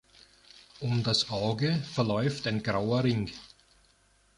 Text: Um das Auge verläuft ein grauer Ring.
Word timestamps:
Um 0.81 1.03
das 1.03 1.29
Auge 1.29 1.73
verläuft 1.93 2.47
ein 2.47 2.63
grauer 2.63 3.03
Ring. 3.03 3.29